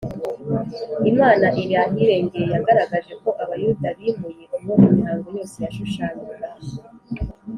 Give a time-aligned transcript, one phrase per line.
[1.11, 6.47] imana iri ahirengeye yagaragaje ko abayuda bimuye uwo imihango yose yashushanyaga